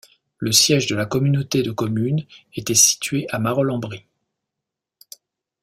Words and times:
Le 0.39 0.51
siège 0.51 0.87
de 0.87 0.95
la 0.95 1.05
communauté 1.05 1.61
de 1.61 1.69
communes 1.71 2.25
était 2.55 2.73
situé 2.73 3.27
à 3.29 3.37
Marolles 3.37 3.69
en 3.69 3.77
Brie. 3.77 4.07